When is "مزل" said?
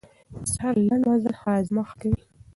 1.09-1.33